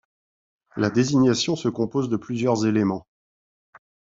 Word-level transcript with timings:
La 0.77 0.89
désignation 0.89 1.55
se 1.55 1.69
compose 1.69 2.09
de 2.09 2.17
plusieurs 2.17 2.65
éléments. 2.65 3.05